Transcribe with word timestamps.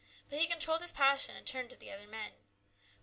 But 0.31 0.39
he 0.39 0.47
controlled 0.47 0.81
his 0.81 0.91
passion 0.91 1.37
and 1.37 1.45
turned 1.45 1.69
to 1.69 1.77
the 1.79 1.91
other 1.91 2.07
men. 2.07 2.31